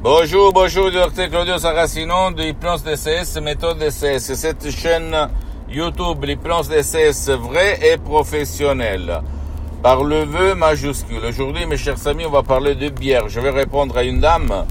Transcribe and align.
Bonjour, 0.00 0.52
bonjour, 0.52 0.92
docteur 0.92 1.28
Claudio 1.28 1.58
Saracino 1.58 2.30
de 2.30 2.44
Hypnose 2.44 2.84
DCS, 2.84 3.40
méthode 3.42 3.78
DCS. 3.78 4.32
Cette 4.34 4.70
chaîne 4.70 5.28
YouTube, 5.68 6.24
l'hypnose 6.24 6.68
DCS 6.68 7.30
vrai 7.30 7.80
et 7.82 7.96
professionnel. 7.96 9.20
Par 9.82 10.04
le 10.04 10.22
vœu 10.22 10.54
majuscule. 10.54 11.24
Aujourd'hui, 11.28 11.66
mes 11.66 11.76
chers 11.76 12.06
amis, 12.06 12.24
on 12.24 12.30
va 12.30 12.44
parler 12.44 12.76
de 12.76 12.90
bière. 12.90 13.28
Je 13.28 13.40
vais 13.40 13.50
répondre 13.50 13.96
à 13.98 14.04
une 14.04 14.20
dame 14.20 14.66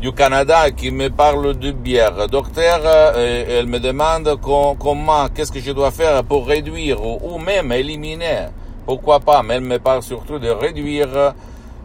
du 0.00 0.12
Canada 0.12 0.70
qui 0.70 0.90
me 0.90 1.10
parle 1.10 1.58
de 1.58 1.72
bière. 1.72 2.26
Docteur, 2.28 2.80
euh, 2.82 3.58
elle 3.60 3.66
me 3.66 3.80
demande 3.80 4.38
comment, 4.40 5.28
qu'est-ce 5.28 5.52
que 5.52 5.60
je 5.60 5.72
dois 5.72 5.90
faire 5.90 6.24
pour 6.24 6.46
réduire 6.46 7.04
ou, 7.04 7.38
même 7.38 7.70
éliminer. 7.70 8.46
Pourquoi 8.86 9.20
pas, 9.20 9.42
mais 9.42 9.56
elle 9.56 9.60
me 9.60 9.78
parle 9.78 10.02
surtout 10.02 10.38
de 10.38 10.48
réduire 10.48 11.34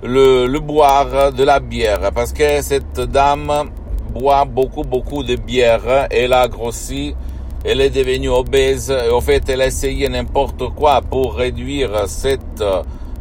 le, 0.05 0.59
boire 0.59 1.31
de 1.31 1.43
la 1.43 1.59
bière 1.59 2.11
parce 2.13 2.31
que 2.31 2.61
cette 2.61 2.99
dame 2.99 3.69
boit 4.13 4.45
beaucoup, 4.45 4.83
beaucoup 4.83 5.23
de 5.23 5.35
bière. 5.35 6.07
Elle 6.11 6.33
a 6.33 6.47
grossi, 6.47 7.15
elle 7.63 7.81
est 7.81 7.89
devenue 7.89 8.29
obèse. 8.29 8.91
Et 8.91 9.09
au 9.09 9.21
fait, 9.21 9.47
elle 9.49 9.61
a 9.61 9.67
essayé 9.67 10.07
n'importe 10.09 10.69
quoi 10.75 11.01
pour 11.01 11.35
réduire 11.35 12.07
cette 12.07 12.63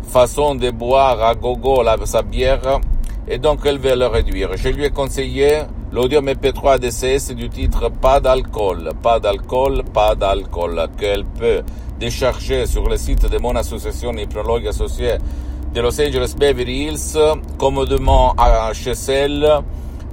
façon 0.08 0.54
de 0.54 0.70
boire 0.70 1.22
à 1.22 1.34
gogo 1.34 1.82
sa 2.04 2.22
bière. 2.22 2.80
Et 3.26 3.38
donc, 3.38 3.60
elle 3.64 3.78
veut 3.78 3.96
le 3.96 4.06
réduire. 4.06 4.50
Je 4.56 4.68
lui 4.68 4.84
ai 4.84 4.90
conseillé 4.90 5.62
l'audio 5.90 6.20
MP3 6.20 6.78
DCS 6.78 7.34
du 7.34 7.48
titre 7.48 7.90
Pas 7.90 8.20
d'alcool, 8.20 8.90
pas 9.02 9.18
d'alcool, 9.18 9.82
pas 9.94 10.14
d'alcool, 10.14 10.88
qu'elle 10.98 11.24
peut 11.24 11.62
décharger 11.98 12.66
sur 12.66 12.86
le 12.88 12.98
site 12.98 13.30
de 13.30 13.38
mon 13.38 13.56
association 13.56 14.12
hypnologue 14.12 14.66
associée 14.66 15.14
de 15.74 15.80
Los 15.80 16.00
Angeles 16.00 16.36
Beverly 16.38 16.84
Hills, 16.84 17.18
commodement 17.58 18.32
à 18.38 18.70
HSL, 18.72 19.60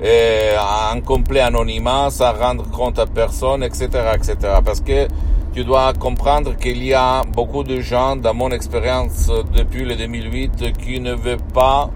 et 0.04 0.56
en 0.58 1.00
complet 1.02 1.42
anonymat, 1.42 2.09
sans 2.09 2.34
rendre 2.34 2.67
compte 2.72 2.98
à 2.98 3.06
personne, 3.06 3.62
etc., 3.62 3.89
etc. 4.16 4.36
Parce 4.66 4.82
que 4.82 5.08
tu 5.54 5.64
dois 5.64 5.94
comprendre 5.94 6.56
qu'il 6.58 6.84
y 6.84 6.95
a 6.95 7.22
beaucoup 7.22 7.64
de 7.64 7.80
gens, 7.80 8.16
dans 8.16 8.34
mon 8.34 8.50
expérience 8.50 9.32
depuis 9.56 9.86
le 9.86 9.95
2008, 9.95 10.73
qui 10.80 11.00
ne 11.00 11.14
veulent 11.14 11.38
pas 11.54 11.92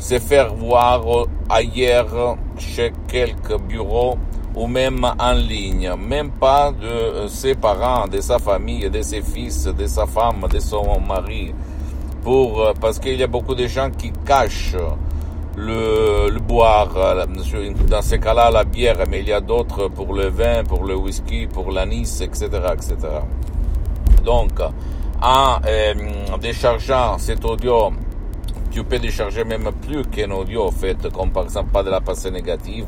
se 0.00 0.18
faire 0.18 0.52
voir 0.52 1.02
ailleurs, 1.48 2.36
chez 2.58 2.92
quelques 3.06 3.56
bureaux 3.60 4.18
ou 4.56 4.66
même 4.66 5.06
en 5.16 5.32
ligne, 5.32 5.92
même 5.96 6.32
pas 6.32 6.72
de 6.72 7.28
ses 7.28 7.54
parents, 7.54 8.08
de 8.08 8.20
sa 8.20 8.40
famille, 8.40 8.90
de 8.90 9.00
ses 9.00 9.22
fils, 9.22 9.66
de 9.66 9.86
sa 9.86 10.06
femme, 10.06 10.44
de 10.50 10.58
son 10.58 10.98
mari 11.00 11.54
pour 12.22 12.60
euh, 12.60 12.72
parce 12.80 12.98
qu'il 12.98 13.18
y 13.18 13.22
a 13.22 13.26
beaucoup 13.26 13.54
de 13.54 13.66
gens 13.66 13.90
qui 13.90 14.12
cachent 14.24 14.76
le, 15.56 16.38
boire. 16.40 16.96
Euh, 16.96 17.26
dans 17.88 18.02
ces 18.02 18.18
cas-là, 18.18 18.50
la 18.50 18.64
bière, 18.64 18.96
mais 19.08 19.20
il 19.20 19.28
y 19.28 19.32
a 19.32 19.40
d'autres 19.40 19.88
pour 19.88 20.14
le 20.14 20.28
vin, 20.28 20.64
pour 20.64 20.84
le 20.84 20.96
whisky, 20.96 21.46
pour 21.46 21.70
l'anis, 21.70 22.20
etc., 22.20 22.48
etc. 22.72 22.96
Donc, 24.24 24.52
en 25.22 25.58
euh, 25.66 25.94
déchargeant 26.40 27.18
cet 27.18 27.44
audio, 27.44 27.90
tu 28.70 28.84
peux 28.84 28.98
décharger 28.98 29.44
même 29.44 29.70
plus 29.86 30.04
qu'un 30.04 30.30
audio, 30.30 30.64
en 30.64 30.70
fait, 30.70 31.10
comme 31.12 31.30
par 31.30 31.44
exemple 31.44 31.70
pas 31.70 31.82
de 31.82 31.90
la 31.90 32.00
pensée 32.00 32.30
négative, 32.30 32.86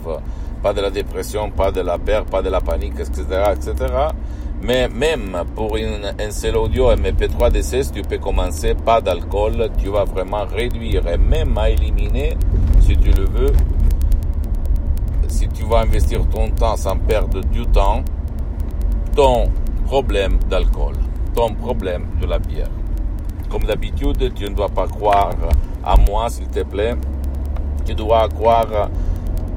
pas 0.62 0.72
de 0.72 0.80
la 0.80 0.90
dépression, 0.90 1.50
pas 1.50 1.70
de 1.70 1.80
la 1.80 1.98
peur, 1.98 2.24
pas 2.24 2.40
de 2.40 2.48
la 2.48 2.60
panique, 2.60 3.00
etc., 3.00 3.22
etc. 3.52 3.94
Mais 4.64 4.88
même 4.88 5.42
pour 5.56 5.76
une, 5.76 6.14
un 6.20 6.30
seul 6.30 6.56
audio 6.56 6.92
MP3 6.94 7.50
DCS, 7.50 7.90
tu 7.92 8.02
peux 8.02 8.18
commencer 8.18 8.74
pas 8.74 9.00
d'alcool, 9.00 9.70
tu 9.76 9.88
vas 9.88 10.04
vraiment 10.04 10.44
réduire 10.44 11.04
et 11.08 11.18
même 11.18 11.58
à 11.58 11.68
éliminer, 11.70 12.36
si 12.80 12.96
tu 12.96 13.10
le 13.10 13.24
veux, 13.24 13.52
si 15.26 15.48
tu 15.48 15.64
vas 15.64 15.80
investir 15.80 16.20
ton 16.28 16.48
temps 16.50 16.76
sans 16.76 16.96
perdre 16.96 17.40
du 17.40 17.66
temps, 17.66 18.04
ton 19.16 19.50
problème 19.86 20.38
d'alcool, 20.48 20.94
ton 21.34 21.54
problème 21.54 22.06
de 22.20 22.26
la 22.26 22.38
bière. 22.38 22.70
Comme 23.50 23.64
d'habitude, 23.64 24.32
tu 24.32 24.44
ne 24.44 24.54
dois 24.54 24.68
pas 24.68 24.86
croire 24.86 25.34
à 25.84 25.96
moi, 25.96 26.30
s'il 26.30 26.46
te 26.46 26.62
plaît. 26.62 26.94
Tu 27.84 27.96
dois 27.96 28.28
croire 28.28 28.88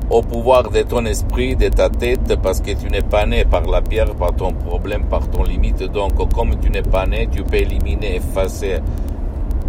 au 0.09 0.21
pouvoir 0.21 0.69
de 0.69 0.83
ton 0.83 1.05
esprit, 1.05 1.55
de 1.55 1.69
ta 1.69 1.89
tête, 1.89 2.35
parce 2.41 2.61
que 2.61 2.71
tu 2.71 2.88
n'es 2.89 3.01
pas 3.01 3.25
né 3.25 3.45
par 3.45 3.66
la 3.66 3.81
pierre, 3.81 4.13
par 4.16 4.35
ton 4.35 4.53
problème, 4.53 5.05
par 5.05 5.27
ton 5.29 5.43
limite. 5.43 5.83
Donc, 5.83 6.31
comme 6.33 6.59
tu 6.59 6.69
n'es 6.69 6.81
pas 6.81 7.05
né, 7.05 7.27
tu 7.31 7.43
peux 7.43 7.57
éliminer, 7.57 8.17
effacer, 8.17 8.79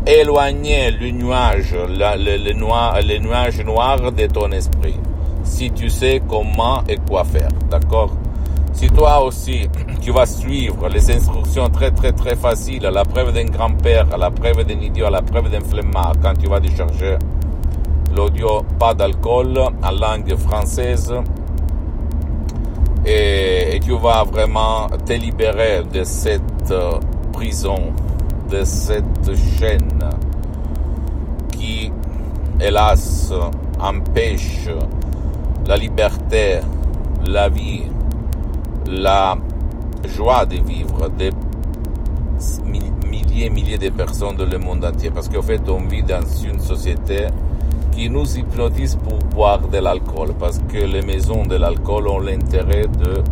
éloigner 0.06 0.90
le 0.90 1.10
nuage, 1.10 1.74
le, 1.74 2.52
noir, 2.52 2.98
nuage 3.20 3.64
noir 3.64 4.12
de 4.12 4.26
ton 4.26 4.50
esprit. 4.52 4.96
Si 5.42 5.70
tu 5.70 5.88
sais 5.88 6.22
comment 6.28 6.82
et 6.88 6.96
quoi 7.08 7.24
faire. 7.24 7.48
D'accord? 7.70 8.12
Si 8.72 8.88
toi 8.88 9.22
aussi, 9.22 9.68
tu 10.02 10.10
vas 10.10 10.26
suivre 10.26 10.88
les 10.88 11.10
instructions 11.10 11.68
très 11.70 11.92
très 11.92 12.12
très 12.12 12.36
faciles, 12.36 12.82
la 12.82 13.04
preuve 13.04 13.32
d'un 13.32 13.46
grand-père, 13.46 14.06
la 14.18 14.30
preuve 14.30 14.64
d'un 14.64 14.80
idiot, 14.80 15.08
la 15.08 15.22
preuve 15.22 15.50
d'un 15.50 15.60
flemmard, 15.60 16.12
quand 16.22 16.34
tu 16.34 16.46
vas 16.46 16.60
décharger 16.60 17.16
l'audio 18.16 18.62
pas 18.78 18.94
d'alcool 18.94 19.58
en 19.58 19.90
langue 19.90 20.34
française 20.36 21.12
et, 23.04 23.78
tu 23.84 23.96
vas 23.98 24.24
vraiment 24.24 24.88
te 25.04 25.12
libérer 25.12 25.84
de 25.84 26.02
cette 26.02 26.70
euh, 26.72 26.98
prison, 27.32 27.92
de 28.50 28.64
cette 28.64 29.30
chaîne 29.58 30.00
qui, 31.52 31.92
hélas, 32.58 33.32
empêche 33.78 34.68
la 35.68 35.76
liberté, 35.76 36.58
la 37.28 37.48
vie, 37.48 37.82
la 38.88 39.36
joie 40.08 40.46
de 40.46 40.56
vivre 40.56 41.08
des 41.10 41.30
milliers 42.64 43.46
et 43.46 43.50
milliers 43.50 43.78
de 43.78 43.90
personnes 43.90 44.36
dans 44.36 44.46
le 44.46 44.58
monde 44.58 44.84
entier. 44.84 45.10
Parce 45.12 45.28
qu'en 45.28 45.42
fait, 45.42 45.60
on 45.68 45.86
vit 45.86 46.02
dans 46.02 46.26
une 46.44 46.58
société 46.58 47.26
qui 47.96 48.10
nous 48.10 48.36
hypnotise 48.36 48.98
pour 49.02 49.18
boire 49.34 49.68
de 49.68 49.78
l'alcool, 49.78 50.34
parce 50.38 50.60
que 50.68 50.76
les 50.76 51.00
maisons 51.00 51.46
de 51.46 51.56
l'alcool 51.56 52.08
ont 52.08 52.18
l'intérêt 52.20 52.86
de 52.88 53.22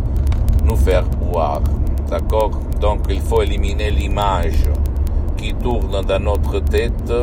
nous 0.65 0.75
faire 0.75 1.03
boire. 1.03 1.61
D'accord? 2.09 2.59
Donc 2.81 3.01
il 3.09 3.21
faut 3.21 3.43
éliminer 3.43 3.91
l'image 3.91 4.63
qui 5.37 5.53
tourne 5.53 6.03
dans 6.03 6.19
notre 6.19 6.59
tête, 6.61 7.13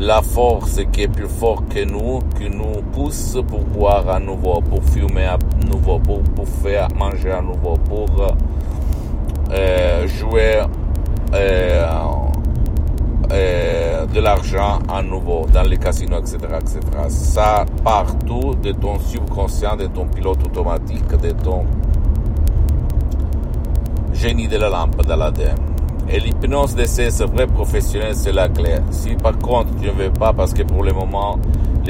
la 0.00 0.22
force 0.22 0.80
qui 0.90 1.02
est 1.02 1.08
plus 1.08 1.28
forte 1.28 1.68
que 1.68 1.84
nous, 1.84 2.20
qui 2.38 2.48
nous 2.48 2.80
pousse 2.94 3.36
pour 3.46 3.60
boire 3.60 4.08
à 4.08 4.18
nouveau, 4.18 4.62
pour 4.62 4.82
fumer 4.82 5.26
à 5.26 5.38
nouveau, 5.70 5.98
pour, 5.98 6.22
pour 6.22 6.48
faire 6.48 6.88
manger 6.96 7.32
à 7.32 7.42
nouveau, 7.42 7.74
pour 7.86 8.08
euh, 9.52 10.06
jouer 10.08 10.62
euh, 11.34 11.86
euh, 13.30 14.06
de 14.06 14.20
l'argent 14.20 14.78
à 14.88 15.02
nouveau 15.02 15.46
dans 15.52 15.62
les 15.62 15.76
casinos, 15.76 16.20
etc., 16.20 16.38
etc. 16.60 16.80
Ça 17.08 17.64
partout 17.84 18.54
de 18.54 18.72
ton 18.72 18.98
subconscient, 18.98 19.76
de 19.76 19.86
ton 19.86 20.06
pilote 20.06 20.44
automatique, 20.46 21.08
de 21.20 21.30
ton 21.32 21.64
génie 24.12 24.48
de 24.48 24.56
la 24.56 24.68
lampe 24.70 25.04
dans 25.04 25.16
l'ADN. 25.16 25.56
Et 26.10 26.20
l'hypnose 26.20 26.74
de 26.74 26.84
ces 26.84 27.10
vrais 27.26 27.46
professionnels, 27.46 28.14
c'est 28.14 28.32
la 28.32 28.48
clé. 28.48 28.76
Si 28.90 29.14
par 29.14 29.36
contre 29.38 29.76
tu 29.80 29.88
ne 29.88 29.92
veux 29.92 30.10
pas, 30.10 30.32
parce 30.32 30.54
que 30.54 30.62
pour 30.62 30.82
le 30.82 30.92
moment, 30.92 31.38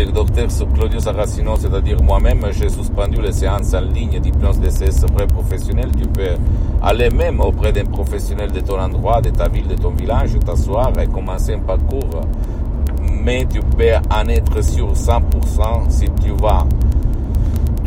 le 0.04 0.12
docteur 0.12 0.46
Claudio 0.74 1.00
Saracino, 1.00 1.56
c'est-à-dire 1.56 2.00
moi-même, 2.02 2.40
j'ai 2.52 2.68
suspendu 2.68 3.20
les 3.20 3.32
séances 3.32 3.74
en 3.74 3.80
ligne 3.80 4.20
d'hypnose 4.20 4.60
de 4.60 4.70
ces 4.70 4.90
vrais 5.06 5.26
professionnels, 5.26 5.90
tu 5.96 6.06
peux 6.06 6.36
aller 6.82 7.10
même 7.10 7.40
auprès 7.40 7.72
d'un 7.72 7.84
professionnel 7.84 8.52
de 8.52 8.60
ton 8.60 8.78
endroit, 8.78 9.20
de 9.20 9.30
ta 9.30 9.48
ville, 9.48 9.66
de 9.66 9.74
ton 9.74 9.90
village, 9.90 10.30
t'asseoir 10.44 10.92
et 11.00 11.06
commencer 11.06 11.54
un 11.54 11.60
parcours. 11.60 12.20
Mais 13.24 13.46
tu 13.50 13.60
peux 13.60 13.94
en 14.14 14.28
être 14.28 14.62
sûr 14.62 14.92
100% 14.92 15.90
si 15.90 16.06
tu 16.22 16.30
vas 16.40 16.64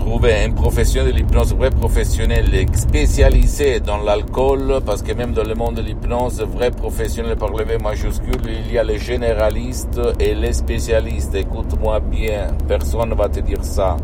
trouver 0.02 0.34
un 0.46 0.52
professionnel 0.52 1.14
de 1.14 1.18
l'hypnose, 1.18 1.54
vrai 1.54 1.70
professionnel 1.70 2.46
spécialisé 2.74 3.80
dans 3.80 3.98
l'alcool, 3.98 4.82
parce 4.84 5.04
que 5.04 5.14
même 5.14 5.32
dans 5.32 5.44
le 5.44 5.54
monde 5.54 5.76
de 5.76 5.84
l'hypnose, 5.84 6.42
vrai 6.42 6.72
professionnel 6.72 7.36
par 7.36 7.50
le 7.50 7.64
V 7.64 7.78
majuscule, 7.78 8.42
il 8.48 8.74
y 8.74 8.80
a 8.80 8.84
les 8.84 8.98
généralistes 8.98 10.02
et 10.20 10.34
les 10.34 10.54
spécialistes. 10.54 11.36
Écoute-moi 11.36 12.00
bien, 12.00 12.48
personne 12.68 13.10
ne 13.10 13.16
va 13.16 13.30
te 13.30 13.42
dire 13.42 13.64
ça. 13.64 13.96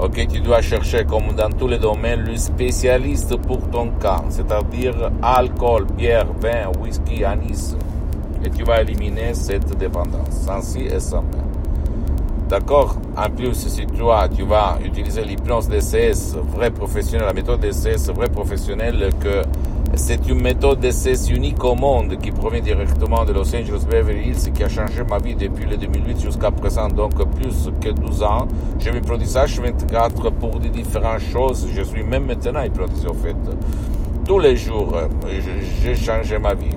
Ok, 0.00 0.26
tu 0.26 0.40
dois 0.40 0.62
chercher 0.62 1.04
comme 1.04 1.32
dans 1.36 1.50
tous 1.50 1.68
les 1.68 1.78
domaines 1.78 2.22
le 2.22 2.36
spécialiste 2.36 3.36
pour 3.36 3.60
ton 3.70 3.90
cas, 4.00 4.22
c'est-à-dire 4.30 5.12
alcool, 5.22 5.86
bière, 5.96 6.26
vin, 6.40 6.72
whisky, 6.80 7.24
anis. 7.24 7.76
Et 8.44 8.50
tu 8.50 8.64
vas 8.64 8.82
éliminer 8.82 9.32
cette 9.34 9.78
dépendance, 9.78 10.32
sans 10.44 10.60
si 10.60 10.80
et 10.86 10.98
sans. 10.98 11.24
D'accord 12.50 12.96
En 13.16 13.30
plus, 13.30 13.54
si 13.54 13.86
toi, 13.86 14.28
tu 14.28 14.42
vas 14.42 14.76
utiliser 14.84 15.22
l'hypnose 15.22 15.68
DCS, 15.68 16.34
vrai 16.52 16.72
professionnel, 16.72 17.28
la 17.28 17.32
méthode 17.32 17.60
DCS, 17.60 18.10
vrai 18.12 18.28
professionnel, 18.28 19.10
que 19.20 19.42
c'est 19.94 20.28
une 20.28 20.42
méthode 20.42 20.80
DCS 20.80 21.30
unique 21.30 21.62
au 21.62 21.76
monde 21.76 22.18
qui 22.20 22.32
provient 22.32 22.60
directement 22.60 23.24
de 23.24 23.32
Los 23.34 23.54
Angeles 23.54 23.84
Beverly 23.88 24.30
Hills 24.30 24.52
qui 24.52 24.64
a 24.64 24.68
changé 24.68 25.04
ma 25.08 25.18
vie 25.18 25.36
depuis 25.36 25.64
le 25.64 25.76
2008 25.76 26.22
jusqu'à 26.22 26.50
présent, 26.50 26.88
donc 26.88 27.14
plus 27.36 27.70
que 27.80 27.90
12 27.90 28.22
ans. 28.24 28.48
J'ai 28.80 28.90
mis 28.90 28.98
hypnotisage 28.98 29.60
24 29.60 30.30
pour 30.32 30.58
des 30.58 30.70
différentes 30.70 31.20
choses. 31.20 31.68
Je 31.72 31.82
suis 31.82 32.02
même 32.02 32.26
maintenant 32.26 32.64
hypnotisé 32.64 33.06
au 33.06 33.14
fait. 33.14 33.36
Tous 34.26 34.40
les 34.40 34.56
jours, 34.56 34.92
j'ai 35.84 35.94
changé 35.94 36.36
ma 36.36 36.54
vie 36.54 36.74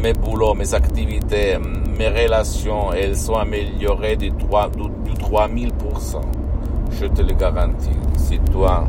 mes 0.00 0.12
boulots, 0.14 0.54
mes 0.54 0.74
activités, 0.74 1.58
mes 1.98 2.08
relations, 2.08 2.92
elles 2.92 3.16
sont 3.16 3.34
améliorées 3.34 4.16
du, 4.16 4.32
3, 4.32 4.70
du, 4.70 5.12
3000%. 5.12 6.20
Je 6.98 7.06
te 7.06 7.22
le 7.22 7.34
garantis. 7.34 7.90
Si 8.16 8.38
toi, 8.38 8.84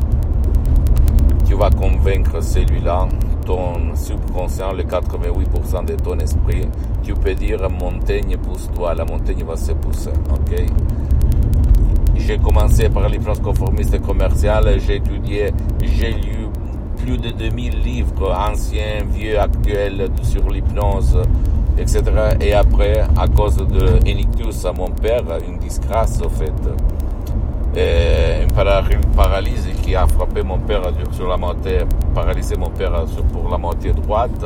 tu 1.46 1.54
vas 1.54 1.70
convaincre 1.70 2.42
celui-là, 2.42 3.08
ton 3.44 3.94
subconscient, 3.94 4.72
le 4.72 4.84
88% 4.84 5.84
de 5.84 5.94
ton 5.94 6.18
esprit, 6.18 6.68
tu 7.02 7.14
peux 7.14 7.34
dire 7.34 7.68
montagne 7.68 8.36
pousse-toi, 8.36 8.94
la 8.94 9.04
montagne 9.04 9.44
va 9.44 9.56
se 9.56 9.72
pousser, 9.72 10.12
ok? 10.30 10.64
J'ai 12.16 12.38
commencé 12.38 12.88
par 12.88 13.08
l'hypnose 13.08 13.40
conformiste 13.40 14.00
commerciale, 14.00 14.78
j'ai 14.86 14.96
étudié, 14.96 15.50
j'ai 15.82 16.12
lu 16.12 16.41
plus 17.02 17.18
de 17.18 17.30
2000 17.30 17.82
livres 17.82 18.32
anciens, 18.32 19.04
vieux, 19.12 19.38
actuels 19.38 20.08
sur 20.22 20.48
l'hypnose, 20.48 21.18
etc. 21.76 22.02
Et 22.40 22.54
après, 22.54 23.00
à 23.16 23.26
cause 23.26 23.56
de 23.56 23.98
Enictus 24.08 24.64
à 24.64 24.72
mon 24.72 24.88
père, 24.88 25.22
une 25.46 25.58
disgrâce 25.58 26.20
au 26.24 26.28
fait, 26.28 26.52
une 27.74 29.14
paralysie 29.16 29.72
qui 29.82 29.94
a 29.96 30.06
frappé 30.06 30.42
mon 30.42 30.58
père 30.58 30.82
sur 31.12 31.28
la 31.28 31.36
moitié, 31.36 31.78
paralysé 32.14 32.56
mon 32.56 32.70
père 32.70 33.04
pour 33.32 33.50
la 33.50 33.58
moitié 33.58 33.92
droite. 33.92 34.44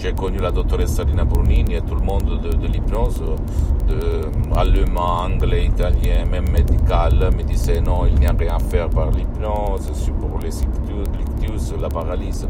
J'ai 0.00 0.12
connu 0.12 0.38
la 0.38 0.52
doctoresse 0.52 0.92
Salina 0.94 1.24
Brunini 1.24 1.74
et 1.74 1.80
tout 1.80 1.96
le 1.96 2.02
monde 2.02 2.40
de, 2.40 2.66
l'hypnose, 2.68 3.20
allemand, 4.54 5.24
anglais, 5.24 5.66
italien, 5.66 6.24
même 6.30 6.48
médical, 6.50 7.30
me 7.36 7.42
disait 7.42 7.80
non, 7.80 8.06
il 8.06 8.14
n'y 8.20 8.26
a 8.26 8.32
rien 8.32 8.56
à 8.56 8.58
faire 8.60 8.88
par 8.88 9.10
l'hypnose, 9.10 9.90
c'est 9.94 10.12
pour 10.12 10.38
les 10.38 10.50
la 11.80 11.88
paralysie. 11.88 12.46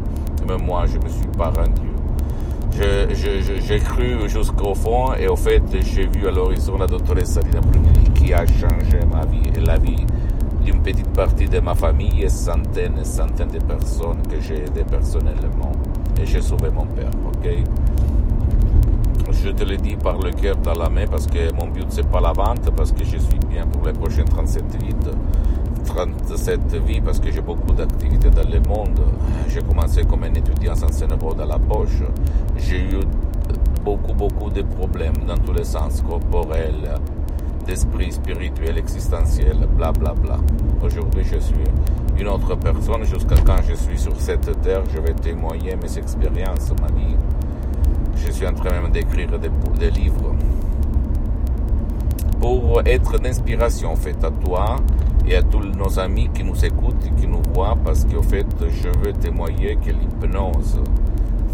Même 0.47 0.61
moi, 0.61 0.85
je 0.85 0.97
me 0.97 1.09
suis 1.09 1.27
pas 1.37 1.51
rendu. 1.51 1.89
J'ai 2.71 3.79
cru 3.79 4.29
jusqu'au 4.29 4.75
fond 4.75 5.13
et 5.13 5.27
au 5.27 5.35
fait, 5.35 5.63
j'ai 5.83 6.07
vu 6.07 6.27
à 6.27 6.31
l'horizon 6.31 6.77
la 6.77 6.87
doctoresse 6.87 7.31
Salina 7.31 7.61
Brunini 7.61 8.09
qui 8.13 8.33
a 8.33 8.45
changé 8.45 8.99
ma 9.11 9.25
vie 9.25 9.49
et 9.55 9.59
la 9.59 9.77
vie 9.77 10.05
d'une 10.63 10.81
petite 10.81 11.11
partie 11.13 11.47
de 11.47 11.59
ma 11.59 11.73
famille 11.73 12.21
et 12.21 12.29
centaines 12.29 12.99
et 13.01 13.05
centaines 13.05 13.49
de 13.49 13.59
personnes 13.59 14.21
que 14.29 14.39
j'ai 14.39 14.63
aidées 14.63 14.85
personnellement. 14.89 15.71
Et 16.21 16.25
j'ai 16.25 16.41
sauvé 16.41 16.69
mon 16.69 16.85
père, 16.85 17.11
ok? 17.27 17.49
Je 19.31 19.49
te 19.49 19.63
le 19.63 19.77
dis 19.77 19.95
par 19.95 20.17
le 20.17 20.31
cœur 20.31 20.57
dans 20.57 20.73
la 20.73 20.89
main 20.89 21.05
parce 21.09 21.27
que 21.27 21.53
mon 21.53 21.67
but 21.67 21.85
c'est 21.89 22.07
pas 22.07 22.19
la 22.19 22.33
vente, 22.33 22.69
parce 22.75 22.91
que 22.91 23.05
je 23.05 23.17
suis 23.17 23.39
bien 23.49 23.65
pour 23.67 23.85
les 23.85 23.93
prochaines 23.93 24.25
37 24.25 24.63
vides. 24.83 25.15
37 25.85 26.75
vies 26.85 27.01
parce 27.01 27.19
que 27.19 27.31
j'ai 27.31 27.41
beaucoup 27.41 27.71
d'activités 27.71 28.29
dans 28.29 28.47
le 28.47 28.59
monde. 28.67 28.99
J'ai 29.47 29.61
commencé 29.61 30.03
comme 30.03 30.23
un 30.23 30.33
étudiant 30.33 30.75
sans 30.75 30.91
cerveau 30.91 31.33
dans 31.33 31.45
la 31.45 31.57
poche. 31.57 32.03
J'ai 32.57 32.81
eu 32.81 32.99
beaucoup, 33.83 34.13
beaucoup 34.13 34.49
de 34.49 34.61
problèmes 34.63 35.17
dans 35.25 35.37
tous 35.37 35.53
les 35.53 35.63
sens, 35.63 36.01
corporels, 36.01 36.99
d'esprit 37.65 38.11
spirituel, 38.11 38.77
existentiel, 38.77 39.57
bla 39.75 39.91
bla 39.91 40.13
bla. 40.13 40.37
Aujourd'hui, 40.83 41.23
je 41.23 41.39
suis 41.39 41.55
une 42.19 42.27
autre 42.27 42.55
personne. 42.55 43.03
Jusqu'à 43.05 43.35
quand 43.45 43.61
je 43.67 43.73
suis 43.73 43.97
sur 43.97 44.19
cette 44.19 44.61
terre, 44.61 44.83
je 44.93 44.99
vais 44.99 45.13
témoigner 45.13 45.75
mes 45.75 45.97
expériences, 45.97 46.71
ma 46.81 46.87
vie. 46.87 47.15
Je 48.15 48.31
suis 48.31 48.45
en 48.45 48.53
train 48.53 48.71
même 48.71 48.91
d'écrire 48.91 49.29
des, 49.39 49.91
livres 49.91 50.35
pour 52.39 52.81
être 52.85 53.17
d'inspiration 53.19 53.95
faite 53.95 54.23
à 54.23 54.31
toi 54.31 54.77
et 55.25 55.35
à 55.35 55.43
tous 55.43 55.59
nos 55.59 55.99
amis 55.99 56.29
qui 56.33 56.43
nous 56.43 56.65
écoutent 56.65 57.05
et 57.05 57.21
qui 57.21 57.27
nous 57.27 57.41
voient 57.53 57.77
parce 57.83 58.05
qu'au 58.05 58.21
fait, 58.21 58.45
je 58.59 58.89
veux 58.99 59.13
témoigner 59.13 59.77
que 59.77 59.91
l'hypnose, 59.91 60.81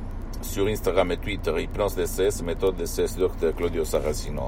sur 0.44 0.68
Instagram 0.68 1.12
et 1.12 1.18
Twitter, 1.18 1.54
Hypnose 1.60 1.96
DCS, 1.96 2.44
méthode 2.44 2.76
DCS, 2.78 3.18
Dr 3.18 3.56
Claudio 3.58 3.84
Saracino. 3.84 4.48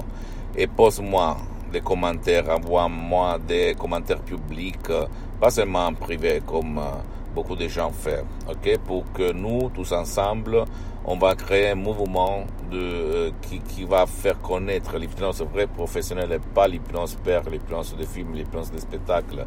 Et 0.56 0.68
pose-moi 0.68 1.38
des 1.72 1.82
commentaires, 1.82 2.50
envoie-moi 2.50 3.40
des 3.40 3.76
commentaires 3.78 4.22
publics, 4.22 4.92
pas 5.40 5.50
seulement 5.50 5.88
en 5.88 5.94
privé 5.94 6.42
comme 6.46 6.78
euh, 6.78 7.02
beaucoup 7.34 7.56
de 7.56 7.68
gens 7.68 7.92
font, 7.92 8.26
ok, 8.50 8.78
pour 8.86 9.12
que 9.14 9.32
nous, 9.32 9.70
tous 9.74 9.92
ensemble, 9.92 10.66
on 11.06 11.18
va 11.18 11.36
créer 11.36 11.70
un 11.70 11.76
mouvement 11.76 12.46
de, 12.70 12.78
euh, 12.78 13.32
qui, 13.42 13.60
qui, 13.60 13.86
va 13.86 14.06
faire 14.06 14.40
connaître 14.40 14.98
l'hypnose 14.98 15.42
vraie 15.42 15.68
professionnelle 15.68 16.34
et 16.34 16.40
pas 16.40 16.68
l'hypnose 16.68 17.16
père, 17.24 17.44
l'hypnose 17.50 17.96
de 17.96 18.04
films, 18.06 18.34
l'hypnose 18.34 18.72
de 18.72 18.78
spectacles 18.78 19.46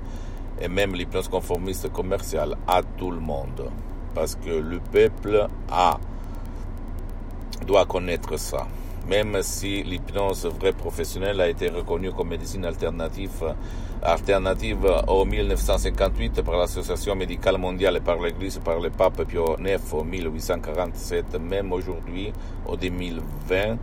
et 0.60 0.68
même 0.68 0.94
l'hypnose 0.94 1.28
conformiste 1.28 1.92
commerciale 1.92 2.56
à 2.66 2.82
tout 2.82 3.10
le 3.10 3.20
monde. 3.20 3.70
Parce 4.14 4.34
que 4.36 4.50
le 4.50 4.78
peuple 4.80 5.48
a, 5.70 5.98
doit 7.66 7.84
connaître 7.84 8.36
ça 8.38 8.66
même 9.08 9.42
si 9.42 9.82
l'hypnose 9.82 10.46
vraie 10.46 10.72
professionnelle 10.72 11.40
a 11.40 11.48
été 11.48 11.68
reconnue 11.68 12.12
comme 12.12 12.28
médecine 12.28 12.64
alternative, 12.64 13.54
alternative 14.02 14.86
en 15.06 15.24
1958 15.24 16.42
par 16.42 16.56
l'Association 16.56 17.14
médicale 17.14 17.58
mondiale 17.58 17.96
et 17.96 18.00
par 18.00 18.20
l'Église, 18.20 18.58
par 18.58 18.80
le 18.80 18.90
pape 18.90 19.24
Pio 19.24 19.56
IX 19.58 19.92
en 19.92 20.04
1847, 20.04 21.38
même 21.40 21.72
aujourd'hui, 21.72 22.32
en 22.66 22.76
2020, 22.76 23.76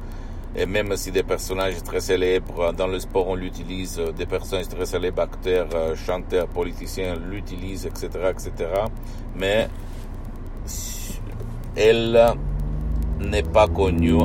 et 0.55 0.65
même 0.65 0.95
si 0.97 1.11
des 1.11 1.23
personnages 1.23 1.81
très 1.83 2.01
célèbres 2.01 2.73
dans 2.73 2.87
le 2.87 2.99
sport 2.99 3.29
on 3.29 3.35
l'utilise, 3.35 4.01
des 4.17 4.25
personnages 4.25 4.67
très 4.67 4.85
célèbres, 4.85 5.21
acteurs, 5.21 5.95
chanteurs, 5.95 6.47
politiciens 6.47 7.15
l'utilisent, 7.15 7.85
etc., 7.85 8.09
etc., 8.31 8.69
mais 9.35 9.69
elle 11.75 12.35
n'est 13.29 13.43
pas 13.43 13.67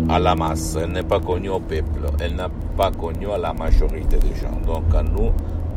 à 0.08 0.18
la 0.18 0.34
masse, 0.34 0.76
elle 0.80 0.92
n'est 0.92 1.02
pas 1.02 1.20
connue 1.20 1.50
au 1.50 1.60
peuple, 1.60 2.06
elle 2.20 2.36
n'est 2.36 2.44
pas 2.76 2.90
connue 2.90 3.30
à 3.30 3.38
la 3.38 3.52
majorité 3.52 4.16
des 4.16 4.34
gens. 4.40 4.60
Donc 4.66 4.94
à 4.94 5.02
nous 5.02 5.32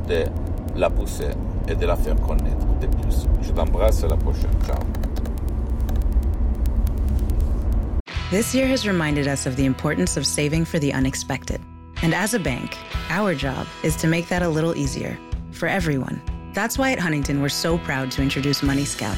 de 0.08 0.24
la 0.76 0.90
pousser 0.90 1.30
et 1.68 1.76
de 1.76 1.86
la 1.86 1.96
faire 1.96 2.16
connaître 2.16 2.66
de 2.82 2.88
plus. 2.88 3.28
Je 3.42 3.52
t'embrasse, 3.52 4.04
à 4.04 4.08
la 4.08 4.16
prochaine. 4.18 4.50
Ciao. 4.66 4.80
This 8.32 8.54
year 8.54 8.68
has 8.68 8.86
reminded 8.86 9.28
us 9.28 9.48
of 9.48 9.56
the 9.56 9.66
importance 9.66 10.16
of 10.16 10.26
saving 10.26 10.66
for 10.66 10.80
the 10.80 10.94
unexpected. 10.94 11.60
And 12.04 12.14
as 12.14 12.34
a 12.34 12.40
bank, 12.40 12.78
our 13.10 13.34
job 13.34 13.66
is 13.84 13.96
to 13.98 14.08
make 14.08 14.28
that 14.30 14.42
a 14.42 14.50
little 14.50 14.76
easier 14.78 15.18
for 15.52 15.68
everyone. 15.68 16.22
That's 16.54 16.78
why 16.78 16.92
at 16.92 17.00
Huntington, 17.00 17.42
we're 17.42 17.50
so 17.50 17.78
proud 17.80 18.12
to 18.12 18.22
introduce 18.22 18.64
Money 18.64 18.86
Scout. 18.86 19.18